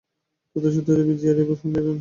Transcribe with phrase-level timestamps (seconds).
[0.55, 1.89] তথ্যসূত্র বিজিআর, ফোনএরেনা।